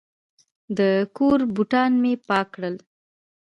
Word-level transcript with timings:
د 0.77 0.79
کور 1.17 1.39
بوټان 1.53 1.91
مې 2.01 2.13
پاک 2.27 2.47
کړل. 2.55 2.75